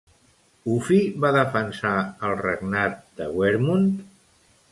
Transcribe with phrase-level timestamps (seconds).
[0.75, 1.93] Uffi va defensar
[2.29, 4.01] el regnat de Wermund?